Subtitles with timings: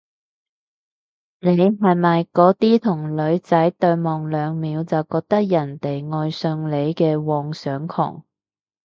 [1.41, 8.23] 你係咪嗰啲同女仔對望兩秒就覺得人哋愛上你嘅妄想狂？